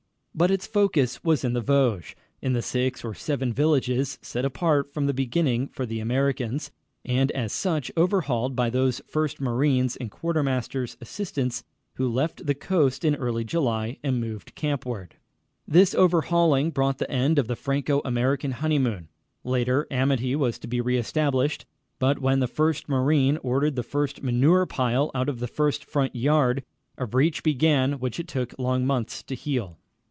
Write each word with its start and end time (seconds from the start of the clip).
But 0.33 0.49
its 0.49 0.65
focus 0.65 1.21
was 1.25 1.43
in 1.43 1.51
the 1.53 1.61
Vosges, 1.61 2.15
in 2.41 2.53
the 2.53 2.61
six 2.61 3.03
or 3.03 3.13
seven 3.13 3.51
villages 3.51 4.17
set 4.21 4.45
apart 4.45 4.91
from 4.93 5.05
the 5.05 5.13
beginning 5.13 5.67
for 5.67 5.85
the 5.85 5.99
Americans, 5.99 6.71
and 7.03 7.29
as 7.33 7.51
such, 7.51 7.91
overhauled 7.97 8.55
by 8.55 8.69
those 8.69 9.01
first 9.09 9.41
marines 9.41 9.97
and 9.97 10.09
quartermaster's 10.09 10.95
assistants 11.01 11.65
who 11.95 12.07
left 12.09 12.45
the 12.45 12.55
coast 12.55 13.03
in 13.03 13.15
early 13.15 13.43
July 13.43 13.99
and 14.03 14.21
moved 14.21 14.55
campward. 14.55 15.15
This 15.67 15.93
overhauling 15.93 16.71
brought 16.71 16.97
the 16.97 17.11
end 17.11 17.37
of 17.37 17.47
the 17.49 17.57
Franco 17.57 18.01
American 18.05 18.51
honeymoon. 18.53 19.09
Later, 19.43 19.85
amity 19.91 20.33
was 20.37 20.57
to 20.59 20.67
be 20.67 20.79
re 20.79 20.97
established, 20.97 21.65
but 21.99 22.19
when 22.19 22.39
the 22.39 22.47
first 22.47 22.87
marine 22.87 23.35
ordered 23.43 23.75
the 23.75 23.83
first 23.83 24.23
manure 24.23 24.65
pile 24.65 25.11
out 25.13 25.27
of 25.27 25.39
the 25.41 25.47
first 25.47 25.83
front 25.83 26.15
yard, 26.15 26.63
a 26.97 27.05
breach 27.05 27.43
began 27.43 27.99
which 27.99 28.17
it 28.17 28.29
took 28.29 28.57
long 28.57 28.85
months 28.87 29.21
to 29.23 29.35
heal. 29.35 29.77